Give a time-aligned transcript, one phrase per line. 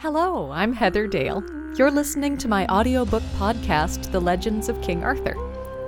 [0.00, 1.44] Hello, I'm Heather Dale.
[1.76, 5.36] You're listening to my audiobook podcast, The Legends of King Arthur.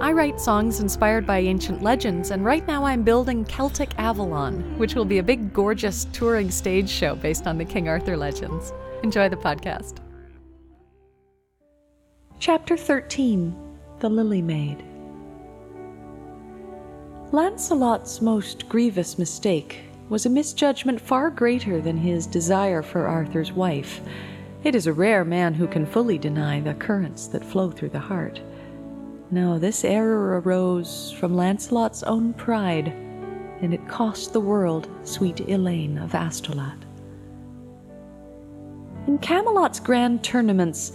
[0.00, 4.94] I write songs inspired by ancient legends, and right now I'm building Celtic Avalon, which
[4.94, 8.72] will be a big, gorgeous touring stage show based on the King Arthur legends.
[9.02, 9.96] Enjoy the podcast.
[12.38, 13.56] Chapter 13
[13.98, 14.84] The Lily Maid
[17.32, 24.00] Lancelot's most grievous mistake was a misjudgment far greater than his desire for Arthur's wife.
[24.62, 27.98] It is a rare man who can fully deny the currents that flow through the
[27.98, 28.40] heart.
[29.30, 32.88] No, this error arose from Lancelot's own pride,
[33.60, 36.78] and it cost the world sweet Elaine of Astolat.
[39.08, 40.92] In Camelot's grand tournaments,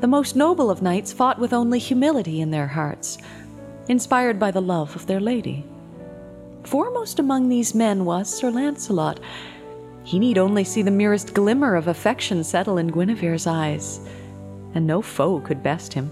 [0.00, 3.18] the most noble of knights fought with only humility in their hearts,
[3.88, 5.64] inspired by the love of their lady.
[6.64, 9.20] Foremost among these men was Sir Launcelot.
[10.04, 14.00] He need only see the merest glimmer of affection settle in Guinevere's eyes,
[14.74, 16.10] and no foe could best him.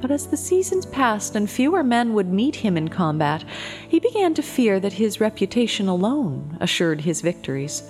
[0.00, 3.44] But as the seasons passed and fewer men would meet him in combat,
[3.88, 7.82] he began to fear that his reputation alone assured his victories.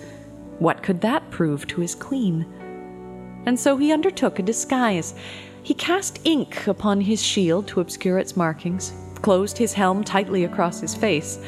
[0.58, 2.46] What could that prove to his queen?
[3.46, 5.14] And so he undertook a disguise.
[5.62, 10.80] He cast ink upon his shield to obscure its markings, closed his helm tightly across
[10.80, 11.38] his face,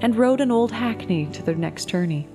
[0.00, 2.28] and rode an old hackney to their next tourney.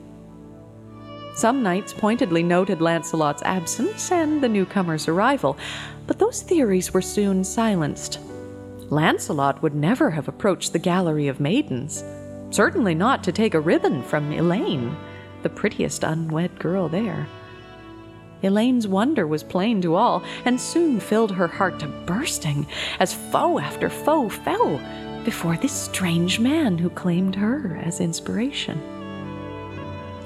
[1.36, 5.58] Some knights pointedly noted Lancelot's absence and the newcomer's arrival,
[6.06, 8.20] but those theories were soon silenced.
[8.90, 12.04] Lancelot would never have approached the gallery of maidens,
[12.50, 14.98] certainly not to take a ribbon from Elaine,
[15.44, 17.28] the prettiest unwed girl there.
[18.44, 22.66] Elaine's wonder was plain to all, and soon filled her heart to bursting
[23.00, 24.80] as foe after foe fell
[25.26, 28.82] before this strange man who claimed her as inspiration.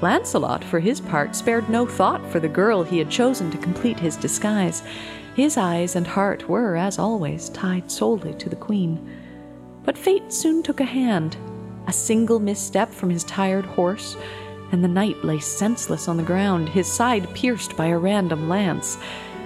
[0.00, 3.98] Lancelot, for his part, spared no thought for the girl he had chosen to complete
[3.98, 4.82] his disguise.
[5.34, 9.10] His eyes and heart were, as always, tied solely to the queen.
[9.82, 11.36] But fate soon took a hand.
[11.86, 14.16] A single misstep from his tired horse,
[14.74, 18.98] and the knight lay senseless on the ground, his side pierced by a random lance.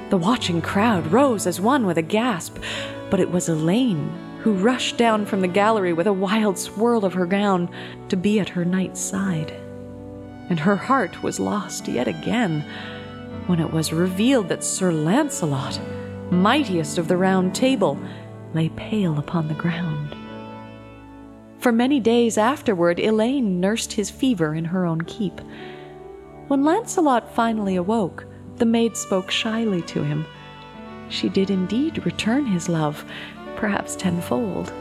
[0.09, 2.56] The watching crowd rose as one with a gasp,
[3.11, 7.12] but it was Elaine who rushed down from the gallery with a wild swirl of
[7.12, 7.69] her gown
[8.09, 9.53] to be at her knight's side.
[10.49, 12.65] And her heart was lost yet again
[13.49, 15.78] when it was revealed that Sir Launcelot,
[16.31, 17.99] mightiest of the Round Table,
[18.55, 20.17] lay pale upon the ground.
[21.59, 25.41] For many days afterward, Elaine nursed his fever in her own keep.
[26.47, 28.27] When Lancelot finally awoke,
[28.57, 30.25] the maid spoke shyly to him.
[31.09, 33.05] She did indeed return his love,
[33.57, 34.73] perhaps tenfold.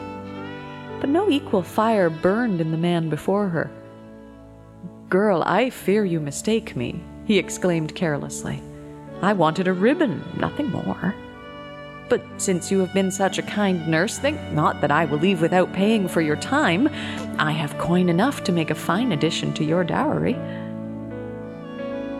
[1.00, 3.72] But no equal fire burned in the man before her.
[5.10, 8.62] Girl, I fear you mistake me, he exclaimed carelessly.
[9.22, 11.16] I wanted a ribbon, nothing more.
[12.09, 15.41] But since you have been such a kind nurse, think not that I will leave
[15.41, 16.88] without paying for your time.
[17.38, 20.34] I have coin enough to make a fine addition to your dowry.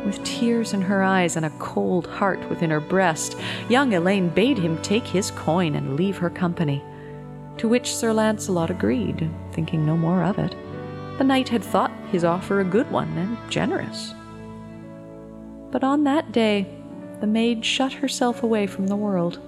[0.06, 3.38] With tears in her eyes and a cold heart within her breast,
[3.70, 6.84] young Elaine bade him take his coin and leave her company.
[7.58, 10.56] To which Sir Launcelot agreed, thinking no more of it.
[11.18, 14.14] The knight had thought his offer a good one and generous.
[15.72, 16.68] But on that day,
[17.20, 19.40] the maid shut herself away from the world.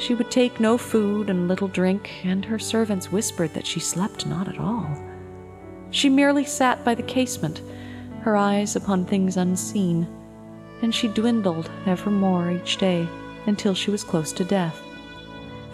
[0.00, 4.26] She would take no food and little drink, and her servants whispered that she slept
[4.26, 4.88] not at all.
[5.90, 7.60] She merely sat by the casement,
[8.22, 10.08] her eyes upon things unseen,
[10.80, 13.06] and she dwindled ever more each day
[13.44, 14.80] until she was close to death.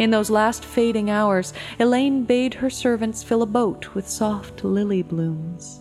[0.00, 5.03] In those last fading hours, Elaine bade her servants fill a boat with soft lily
[5.03, 5.78] blooms.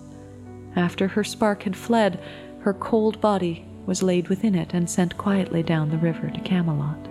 [0.75, 2.19] After her spark had fled,
[2.59, 7.07] her cold body was laid within it and sent quietly down the river to Camelot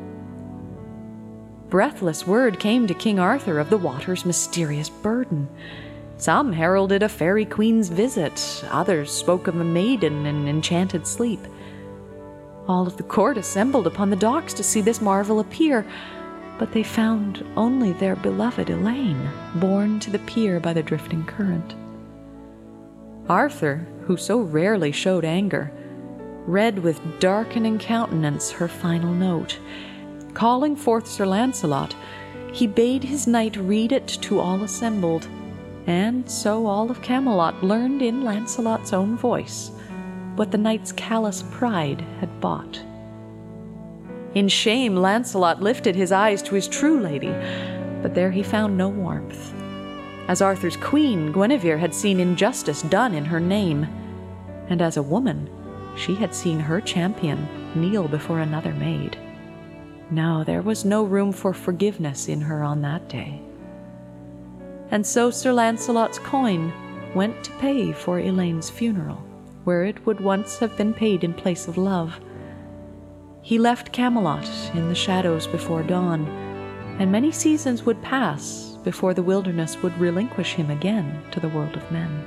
[1.74, 5.48] breathless word came to King Arthur of the water's mysterious burden.
[6.18, 11.40] Some heralded a fairy queen's visit, others spoke of a maiden in enchanted sleep.
[12.68, 15.84] All of the court assembled upon the docks to see this marvel appear,
[16.60, 21.74] but they found only their beloved Elaine, borne to the pier by the drifting current.
[23.28, 25.72] Arthur, who so rarely showed anger,
[26.46, 29.58] read with darkening countenance her final note
[30.34, 31.94] Calling forth Sir Launcelot,
[32.52, 35.28] he bade his knight read it to all assembled,
[35.86, 39.70] and so all of Camelot learned in Launcelot's own voice
[40.34, 42.82] what the knight's callous pride had bought.
[44.34, 47.32] In shame, Launcelot lifted his eyes to his true lady,
[48.02, 49.54] but there he found no warmth.
[50.26, 53.86] As Arthur's queen, Guinevere had seen injustice done in her name,
[54.68, 55.48] and as a woman,
[55.96, 57.46] she had seen her champion
[57.76, 59.16] kneel before another maid.
[60.14, 63.40] No, there was no room for forgiveness in her on that day.
[64.92, 66.72] And so Sir Launcelot's coin
[67.16, 69.16] went to pay for Elaine's funeral,
[69.64, 72.20] where it would once have been paid in place of love.
[73.42, 76.28] He left Camelot in the shadows before dawn,
[77.00, 81.74] and many seasons would pass before the wilderness would relinquish him again to the world
[81.74, 82.22] of men.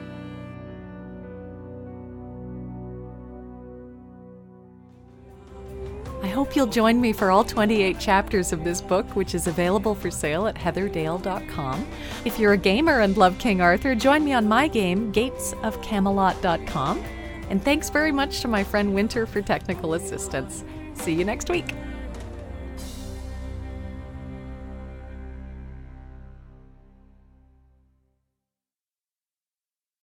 [6.47, 10.09] Hope you'll join me for all 28 chapters of this book, which is available for
[10.09, 11.85] sale at heatherdale.com.
[12.23, 17.03] If you're a gamer and love King Arthur, join me on my game, gatesofcamelot.com.
[17.49, 20.63] And thanks very much to my friend Winter for technical assistance.
[20.93, 21.75] See you next week.